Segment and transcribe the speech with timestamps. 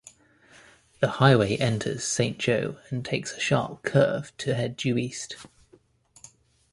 [0.99, 5.35] The highway enters Saint Joe and takes a sharp curve to head due east.